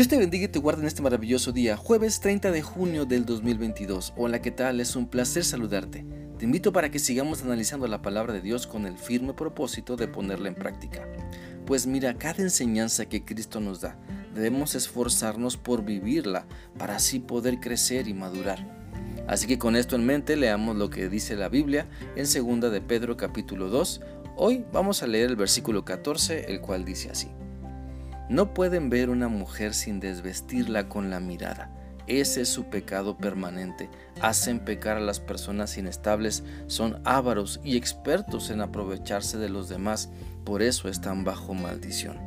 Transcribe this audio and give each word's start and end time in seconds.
Dios 0.00 0.08
te 0.08 0.16
bendiga 0.16 0.46
y 0.46 0.48
te 0.48 0.58
guarde 0.58 0.80
en 0.80 0.88
este 0.88 1.02
maravilloso 1.02 1.52
día, 1.52 1.76
jueves 1.76 2.20
30 2.20 2.52
de 2.52 2.62
junio 2.62 3.04
del 3.04 3.26
2022. 3.26 4.14
Hola, 4.16 4.40
¿qué 4.40 4.50
tal? 4.50 4.80
Es 4.80 4.96
un 4.96 5.06
placer 5.06 5.44
saludarte. 5.44 6.06
Te 6.38 6.46
invito 6.46 6.72
para 6.72 6.90
que 6.90 6.98
sigamos 6.98 7.42
analizando 7.42 7.86
la 7.86 8.00
palabra 8.00 8.32
de 8.32 8.40
Dios 8.40 8.66
con 8.66 8.86
el 8.86 8.96
firme 8.96 9.34
propósito 9.34 9.96
de 9.96 10.08
ponerla 10.08 10.48
en 10.48 10.54
práctica. 10.54 11.06
Pues 11.66 11.86
mira, 11.86 12.16
cada 12.16 12.42
enseñanza 12.42 13.10
que 13.10 13.26
Cristo 13.26 13.60
nos 13.60 13.82
da, 13.82 13.98
debemos 14.34 14.74
esforzarnos 14.74 15.58
por 15.58 15.84
vivirla 15.84 16.46
para 16.78 16.96
así 16.96 17.18
poder 17.20 17.60
crecer 17.60 18.08
y 18.08 18.14
madurar. 18.14 18.66
Así 19.28 19.46
que 19.46 19.58
con 19.58 19.76
esto 19.76 19.96
en 19.96 20.06
mente 20.06 20.34
leamos 20.34 20.76
lo 20.76 20.88
que 20.88 21.10
dice 21.10 21.36
la 21.36 21.50
Biblia 21.50 21.86
en 22.16 22.24
2 22.24 22.72
de 22.72 22.80
Pedro 22.80 23.18
capítulo 23.18 23.68
2. 23.68 24.00
Hoy 24.38 24.64
vamos 24.72 25.02
a 25.02 25.06
leer 25.06 25.28
el 25.28 25.36
versículo 25.36 25.84
14, 25.84 26.46
el 26.50 26.62
cual 26.62 26.86
dice 26.86 27.10
así. 27.10 27.28
No 28.30 28.54
pueden 28.54 28.90
ver 28.90 29.10
una 29.10 29.26
mujer 29.26 29.74
sin 29.74 29.98
desvestirla 29.98 30.88
con 30.88 31.10
la 31.10 31.18
mirada. 31.18 31.68
Ese 32.06 32.42
es 32.42 32.48
su 32.48 32.66
pecado 32.66 33.18
permanente. 33.18 33.90
Hacen 34.20 34.60
pecar 34.60 34.96
a 34.96 35.00
las 35.00 35.18
personas 35.18 35.76
inestables, 35.76 36.44
son 36.68 37.00
ávaros 37.04 37.58
y 37.64 37.76
expertos 37.76 38.50
en 38.50 38.60
aprovecharse 38.60 39.36
de 39.36 39.48
los 39.48 39.68
demás, 39.68 40.10
por 40.44 40.62
eso 40.62 40.88
están 40.88 41.24
bajo 41.24 41.54
maldición. 41.54 42.18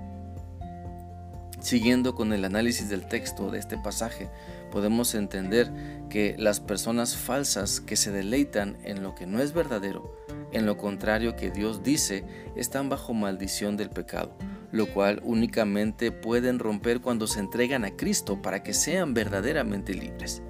Siguiendo 1.61 2.16
con 2.16 2.33
el 2.33 2.44
análisis 2.44 2.89
del 2.89 3.08
texto 3.08 3.49
de 3.49 3.59
este 3.59 3.77
pasaje, 3.77 4.30
podemos 4.73 5.16
entender 5.16 5.72
que 6.09 6.35
las 6.38 6.59
personas 6.59 7.16
falsas 7.16 7.80
que 7.80 7.95
se 7.95 8.11
deleitan 8.11 8.75
en 8.83 9.03
lo 9.03 9.16
que 9.16 9.25
no 9.25 9.41
es 9.41 9.53
verdadero, 9.53 10.13
en 10.52 10.66
lo 10.66 10.75
contrario 10.75 11.38
que 11.38 11.49
Dios 11.49 11.81
dice, 11.81 12.25
están 12.58 12.89
bajo 12.89 13.13
maldición 13.13 13.77
del 13.77 13.89
pecado 13.89 14.35
lo 14.73 14.87
cual 14.87 15.21
únicamente 15.23 16.11
pueden 16.11 16.57
romper 16.57 16.99
cuando 16.99 17.27
se 17.27 17.39
entregan 17.39 17.85
a 17.85 17.95
Cristo 17.95 18.41
para 18.41 18.63
que 18.63 18.73
sean 18.73 19.13
verdaderamente 19.13 19.93
libres. 19.93 20.41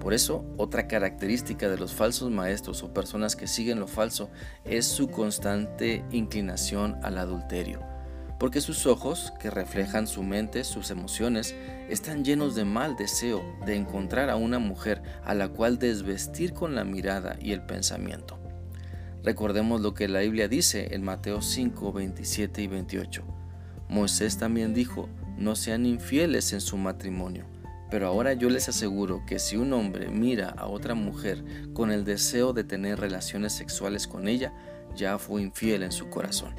Por 0.00 0.14
eso, 0.14 0.44
otra 0.56 0.88
característica 0.88 1.68
de 1.68 1.78
los 1.78 1.94
falsos 1.94 2.28
maestros 2.28 2.82
o 2.82 2.92
personas 2.92 3.36
que 3.36 3.46
siguen 3.46 3.78
lo 3.78 3.86
falso 3.86 4.30
es 4.64 4.84
su 4.84 5.12
constante 5.12 6.04
inclinación 6.10 6.96
al 7.04 7.18
adulterio, 7.18 7.78
porque 8.40 8.60
sus 8.60 8.84
ojos, 8.86 9.32
que 9.38 9.48
reflejan 9.48 10.08
su 10.08 10.24
mente, 10.24 10.64
sus 10.64 10.90
emociones, 10.90 11.54
están 11.88 12.24
llenos 12.24 12.56
de 12.56 12.64
mal 12.64 12.96
deseo 12.96 13.44
de 13.64 13.76
encontrar 13.76 14.28
a 14.28 14.34
una 14.34 14.58
mujer 14.58 15.04
a 15.22 15.34
la 15.34 15.50
cual 15.50 15.78
desvestir 15.78 16.52
con 16.52 16.74
la 16.74 16.82
mirada 16.82 17.36
y 17.40 17.52
el 17.52 17.64
pensamiento. 17.64 18.40
Recordemos 19.22 19.82
lo 19.82 19.94
que 19.94 20.08
la 20.08 20.18
Biblia 20.18 20.48
dice 20.48 20.96
en 20.96 21.04
Mateo 21.04 21.42
5, 21.42 21.92
27 21.92 22.60
y 22.60 22.66
28. 22.66 23.41
Moisés 23.92 24.38
también 24.38 24.72
dijo, 24.72 25.10
no 25.36 25.54
sean 25.54 25.84
infieles 25.84 26.54
en 26.54 26.62
su 26.62 26.78
matrimonio. 26.78 27.44
Pero 27.90 28.06
ahora 28.06 28.32
yo 28.32 28.48
les 28.48 28.70
aseguro 28.70 29.22
que 29.26 29.38
si 29.38 29.58
un 29.58 29.74
hombre 29.74 30.08
mira 30.08 30.48
a 30.48 30.66
otra 30.66 30.94
mujer 30.94 31.44
con 31.74 31.90
el 31.90 32.04
deseo 32.04 32.54
de 32.54 32.64
tener 32.64 32.98
relaciones 32.98 33.52
sexuales 33.52 34.06
con 34.06 34.28
ella, 34.28 34.54
ya 34.96 35.18
fue 35.18 35.42
infiel 35.42 35.82
en 35.82 35.92
su 35.92 36.08
corazón. 36.08 36.54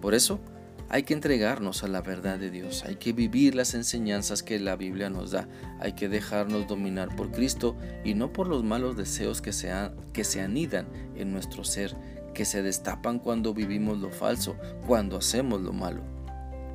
Por 0.00 0.14
eso, 0.14 0.40
hay 0.88 1.04
que 1.04 1.14
entregarnos 1.14 1.84
a 1.84 1.88
la 1.88 2.02
verdad 2.02 2.40
de 2.40 2.50
Dios, 2.50 2.84
hay 2.84 2.96
que 2.96 3.12
vivir 3.12 3.54
las 3.54 3.74
enseñanzas 3.74 4.42
que 4.42 4.58
la 4.58 4.74
Biblia 4.74 5.10
nos 5.10 5.30
da, 5.30 5.48
hay 5.78 5.92
que 5.92 6.08
dejarnos 6.08 6.66
dominar 6.66 7.14
por 7.14 7.30
Cristo 7.30 7.76
y 8.04 8.14
no 8.14 8.32
por 8.32 8.48
los 8.48 8.64
malos 8.64 8.96
deseos 8.96 9.40
que 9.40 9.52
se, 9.52 9.72
que 10.12 10.24
se 10.24 10.40
anidan 10.40 10.88
en 11.14 11.32
nuestro 11.32 11.62
ser, 11.62 11.96
que 12.34 12.44
se 12.44 12.62
destapan 12.62 13.20
cuando 13.20 13.54
vivimos 13.54 13.98
lo 13.98 14.10
falso, 14.10 14.56
cuando 14.88 15.18
hacemos 15.18 15.60
lo 15.60 15.72
malo. 15.72 16.11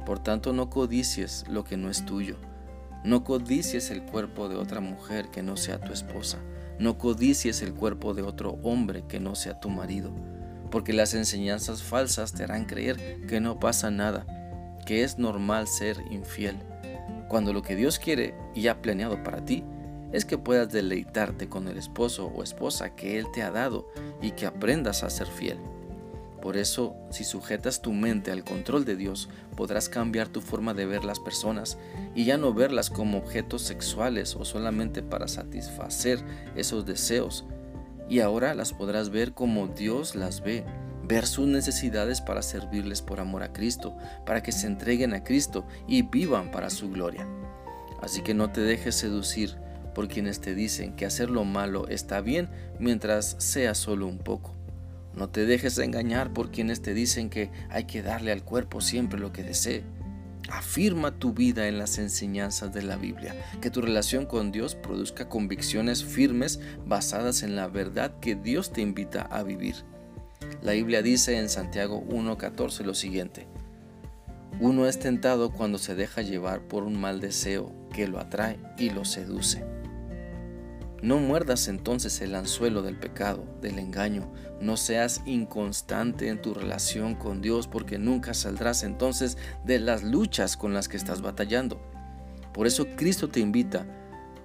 Por 0.07 0.19
tanto, 0.19 0.53
no 0.53 0.69
codicies 0.69 1.43
lo 1.49 1.65
que 1.65 1.75
no 1.75 1.89
es 1.89 2.05
tuyo. 2.05 2.37
No 3.03 3.25
codicies 3.25 3.91
el 3.91 4.03
cuerpo 4.03 4.47
de 4.47 4.55
otra 4.55 4.79
mujer 4.79 5.27
que 5.31 5.43
no 5.43 5.57
sea 5.57 5.81
tu 5.81 5.91
esposa. 5.91 6.37
No 6.79 6.97
codicies 6.97 7.61
el 7.61 7.73
cuerpo 7.73 8.13
de 8.13 8.21
otro 8.21 8.51
hombre 8.63 9.03
que 9.09 9.19
no 9.19 9.35
sea 9.35 9.59
tu 9.59 9.69
marido. 9.69 10.13
Porque 10.71 10.93
las 10.93 11.13
enseñanzas 11.13 11.83
falsas 11.83 12.31
te 12.31 12.45
harán 12.45 12.63
creer 12.63 13.19
que 13.27 13.41
no 13.41 13.59
pasa 13.59 13.91
nada, 13.91 14.25
que 14.85 15.03
es 15.03 15.19
normal 15.19 15.67
ser 15.67 15.97
infiel. 16.09 16.55
Cuando 17.27 17.51
lo 17.51 17.61
que 17.61 17.75
Dios 17.75 17.99
quiere 17.99 18.33
y 18.55 18.67
ha 18.67 18.81
planeado 18.81 19.21
para 19.23 19.43
ti 19.43 19.65
es 20.13 20.23
que 20.23 20.37
puedas 20.37 20.71
deleitarte 20.71 21.49
con 21.49 21.67
el 21.67 21.77
esposo 21.77 22.27
o 22.27 22.43
esposa 22.43 22.95
que 22.95 23.19
Él 23.19 23.25
te 23.33 23.43
ha 23.43 23.51
dado 23.51 23.89
y 24.21 24.31
que 24.31 24.45
aprendas 24.45 25.03
a 25.03 25.09
ser 25.09 25.27
fiel. 25.27 25.59
Por 26.47 26.55
eso, 26.55 26.95
si 27.09 27.25
sujetas 27.25 27.81
tu 27.81 27.91
mente 27.91 28.31
al 28.31 28.45
control 28.45 28.85
de 28.85 28.95
Dios, 28.95 29.27
podrás 29.57 29.89
cambiar 29.89 30.29
tu 30.29 30.39
forma 30.39 30.73
de 30.73 30.85
ver 30.85 31.03
las 31.03 31.19
personas 31.19 31.77
y 32.15 32.23
ya 32.23 32.37
no 32.37 32.53
verlas 32.53 32.89
como 32.89 33.17
objetos 33.17 33.63
sexuales 33.63 34.33
o 34.33 34.45
solamente 34.45 35.03
para 35.03 35.27
satisfacer 35.27 36.23
esos 36.55 36.85
deseos. 36.85 37.43
Y 38.07 38.21
ahora 38.21 38.55
las 38.55 38.71
podrás 38.71 39.09
ver 39.09 39.33
como 39.33 39.67
Dios 39.67 40.15
las 40.15 40.39
ve, 40.39 40.63
ver 41.03 41.27
sus 41.27 41.47
necesidades 41.49 42.21
para 42.21 42.41
servirles 42.41 43.01
por 43.01 43.19
amor 43.19 43.43
a 43.43 43.51
Cristo, 43.51 43.97
para 44.25 44.41
que 44.41 44.53
se 44.53 44.67
entreguen 44.67 45.13
a 45.13 45.25
Cristo 45.25 45.65
y 45.85 46.03
vivan 46.03 46.49
para 46.49 46.69
su 46.69 46.89
gloria. 46.89 47.27
Así 48.01 48.21
que 48.21 48.33
no 48.33 48.53
te 48.53 48.61
dejes 48.61 48.95
seducir 48.95 49.57
por 49.93 50.07
quienes 50.07 50.39
te 50.39 50.55
dicen 50.55 50.95
que 50.95 51.05
hacer 51.05 51.29
lo 51.29 51.43
malo 51.43 51.89
está 51.89 52.21
bien 52.21 52.47
mientras 52.79 53.35
sea 53.37 53.75
solo 53.75 54.07
un 54.07 54.19
poco. 54.19 54.56
No 55.17 55.29
te 55.29 55.47
dejes 55.47 55.79
engañar 55.79 56.31
por 56.31 56.51
quienes 56.51 56.83
te 56.83 56.93
dicen 56.93 57.31
que 57.31 57.49
hay 57.71 57.85
que 57.85 58.03
darle 58.03 58.31
al 58.31 58.43
cuerpo 58.43 58.81
siempre 58.81 59.19
lo 59.19 59.33
que 59.33 59.43
desee. 59.43 59.83
Afirma 60.47 61.17
tu 61.17 61.33
vida 61.33 61.67
en 61.67 61.79
las 61.79 61.97
enseñanzas 61.97 62.71
de 62.71 62.83
la 62.83 62.97
Biblia, 62.97 63.35
que 63.59 63.71
tu 63.71 63.81
relación 63.81 64.27
con 64.27 64.51
Dios 64.51 64.75
produzca 64.75 65.27
convicciones 65.27 66.05
firmes 66.05 66.59
basadas 66.85 67.41
en 67.41 67.55
la 67.55 67.67
verdad 67.67 68.19
que 68.19 68.35
Dios 68.35 68.71
te 68.71 68.81
invita 68.81 69.23
a 69.23 69.41
vivir. 69.41 69.75
La 70.61 70.73
Biblia 70.73 71.01
dice 71.01 71.39
en 71.39 71.49
Santiago 71.49 72.05
1.14 72.07 72.85
lo 72.85 72.93
siguiente, 72.93 73.47
uno 74.59 74.85
es 74.85 74.99
tentado 74.99 75.51
cuando 75.51 75.79
se 75.79 75.95
deja 75.95 76.21
llevar 76.21 76.61
por 76.61 76.83
un 76.83 76.99
mal 76.99 77.21
deseo 77.21 77.73
que 77.91 78.07
lo 78.07 78.19
atrae 78.19 78.59
y 78.77 78.91
lo 78.91 79.03
seduce. 79.03 79.65
No 81.01 81.19
muerdas 81.19 81.67
entonces 81.67 82.21
el 82.21 82.33
anzuelo 82.33 82.81
del 82.81 82.97
pecado, 82.97 83.45
del 83.61 83.77
engaño. 83.77 84.31
No 84.59 84.77
seas 84.77 85.21
inconstante 85.25 86.27
en 86.29 86.41
tu 86.41 86.55
relación 86.55 87.13
con 87.13 87.41
Dios 87.41 87.67
porque 87.67 87.99
nunca 87.99 88.33
saldrás 88.33 88.83
entonces 88.83 89.37
de 89.63 89.79
las 89.79 90.03
luchas 90.03 90.57
con 90.57 90.73
las 90.73 90.87
que 90.87 90.97
estás 90.97 91.21
batallando. 91.21 91.79
Por 92.51 92.65
eso 92.65 92.87
Cristo 92.95 93.29
te 93.29 93.39
invita 93.39 93.85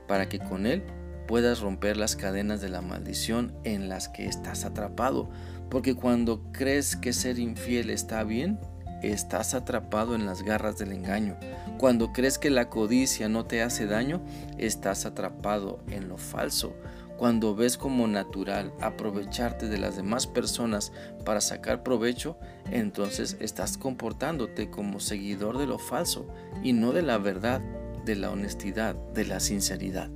para 0.06 0.28
que 0.28 0.38
con 0.38 0.66
Él 0.66 0.82
puedas 1.26 1.60
romper 1.60 1.96
las 1.96 2.16
cadenas 2.16 2.60
de 2.60 2.68
la 2.68 2.82
maldición 2.82 3.54
en 3.64 3.88
las 3.88 4.10
que 4.10 4.26
estás 4.26 4.66
atrapado. 4.66 5.30
Porque 5.70 5.94
cuando 5.94 6.52
crees 6.52 6.96
que 6.96 7.14
ser 7.14 7.38
infiel 7.38 7.88
está 7.88 8.24
bien, 8.24 8.60
estás 9.02 9.54
atrapado 9.54 10.14
en 10.14 10.26
las 10.26 10.42
garras 10.42 10.78
del 10.78 10.92
engaño. 10.92 11.36
Cuando 11.78 12.12
crees 12.12 12.38
que 12.38 12.50
la 12.50 12.68
codicia 12.68 13.28
no 13.28 13.44
te 13.44 13.62
hace 13.62 13.86
daño, 13.86 14.22
estás 14.58 15.06
atrapado 15.06 15.80
en 15.90 16.08
lo 16.08 16.18
falso. 16.18 16.74
Cuando 17.16 17.54
ves 17.54 17.76
como 17.76 18.08
natural 18.08 18.72
aprovecharte 18.80 19.68
de 19.68 19.78
las 19.78 19.96
demás 19.96 20.26
personas 20.26 20.92
para 21.24 21.40
sacar 21.40 21.82
provecho, 21.82 22.36
entonces 22.70 23.36
estás 23.38 23.78
comportándote 23.78 24.70
como 24.70 24.98
seguidor 24.98 25.58
de 25.58 25.66
lo 25.66 25.78
falso 25.78 26.26
y 26.62 26.72
no 26.72 26.92
de 26.92 27.02
la 27.02 27.18
verdad, 27.18 27.60
de 28.04 28.16
la 28.16 28.30
honestidad, 28.30 28.96
de 29.14 29.24
la 29.24 29.38
sinceridad. 29.38 30.10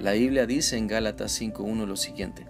La 0.00 0.12
Biblia 0.12 0.46
dice 0.46 0.76
en 0.76 0.86
Gálatas 0.86 1.40
5.1 1.40 1.86
lo 1.86 1.96
siguiente, 1.96 2.46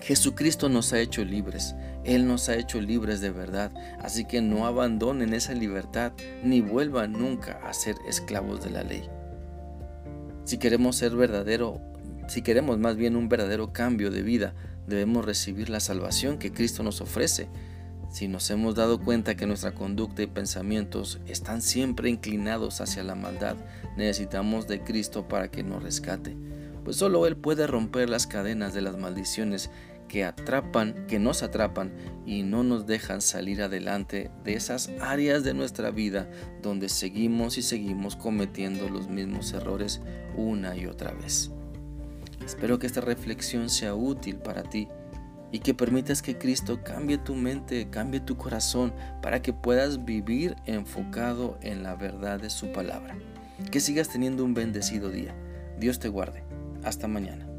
Jesucristo 0.00 0.68
nos 0.68 0.92
ha 0.92 1.00
hecho 1.00 1.24
libres, 1.24 1.74
Él 2.04 2.26
nos 2.26 2.48
ha 2.48 2.56
hecho 2.56 2.80
libres 2.80 3.20
de 3.20 3.30
verdad, 3.30 3.72
así 4.00 4.24
que 4.24 4.40
no 4.40 4.66
abandonen 4.66 5.34
esa 5.34 5.52
libertad 5.52 6.12
ni 6.42 6.60
vuelvan 6.60 7.12
nunca 7.12 7.60
a 7.64 7.74
ser 7.74 7.96
esclavos 8.08 8.62
de 8.64 8.70
la 8.70 8.82
ley. 8.82 9.08
Si 10.44 10.58
queremos 10.58 10.96
ser 10.96 11.14
verdadero, 11.14 11.80
si 12.28 12.42
queremos 12.42 12.78
más 12.78 12.96
bien 12.96 13.16
un 13.16 13.28
verdadero 13.28 13.72
cambio 13.72 14.10
de 14.10 14.22
vida, 14.22 14.54
debemos 14.86 15.24
recibir 15.24 15.68
la 15.68 15.80
salvación 15.80 16.38
que 16.38 16.52
Cristo 16.52 16.82
nos 16.82 17.00
ofrece. 17.00 17.48
Si 18.10 18.26
nos 18.26 18.50
hemos 18.50 18.74
dado 18.74 18.98
cuenta 18.98 19.36
que 19.36 19.46
nuestra 19.46 19.72
conducta 19.72 20.22
y 20.22 20.26
pensamientos 20.26 21.20
están 21.26 21.62
siempre 21.62 22.10
inclinados 22.10 22.80
hacia 22.80 23.04
la 23.04 23.14
maldad, 23.14 23.56
necesitamos 23.96 24.66
de 24.66 24.82
Cristo 24.82 25.28
para 25.28 25.50
que 25.50 25.62
nos 25.62 25.82
rescate 25.82 26.36
pues 26.84 26.96
solo 26.96 27.26
Él 27.26 27.36
puede 27.36 27.66
romper 27.66 28.08
las 28.08 28.26
cadenas 28.26 28.74
de 28.74 28.80
las 28.80 28.96
maldiciones 28.96 29.70
que 30.10 30.24
atrapan, 30.24 31.06
que 31.06 31.20
nos 31.20 31.44
atrapan 31.44 31.92
y 32.26 32.42
no 32.42 32.64
nos 32.64 32.84
dejan 32.84 33.20
salir 33.20 33.62
adelante 33.62 34.28
de 34.42 34.54
esas 34.54 34.90
áreas 35.00 35.44
de 35.44 35.54
nuestra 35.54 35.92
vida 35.92 36.28
donde 36.62 36.88
seguimos 36.88 37.56
y 37.58 37.62
seguimos 37.62 38.16
cometiendo 38.16 38.88
los 38.88 39.08
mismos 39.08 39.52
errores 39.52 40.00
una 40.36 40.76
y 40.76 40.86
otra 40.86 41.12
vez. 41.12 41.52
Espero 42.44 42.80
que 42.80 42.88
esta 42.88 43.00
reflexión 43.00 43.70
sea 43.70 43.94
útil 43.94 44.38
para 44.38 44.64
ti 44.64 44.88
y 45.52 45.60
que 45.60 45.74
permitas 45.74 46.22
que 46.22 46.36
Cristo 46.36 46.80
cambie 46.82 47.16
tu 47.16 47.36
mente, 47.36 47.88
cambie 47.88 48.18
tu 48.18 48.36
corazón 48.36 48.92
para 49.22 49.40
que 49.42 49.52
puedas 49.52 50.04
vivir 50.04 50.56
enfocado 50.66 51.56
en 51.62 51.84
la 51.84 51.94
verdad 51.94 52.40
de 52.40 52.50
su 52.50 52.72
palabra. 52.72 53.16
Que 53.70 53.78
sigas 53.78 54.08
teniendo 54.08 54.44
un 54.44 54.54
bendecido 54.54 55.08
día. 55.08 55.36
Dios 55.78 56.00
te 56.00 56.08
guarde. 56.08 56.42
Hasta 56.82 57.06
mañana. 57.06 57.49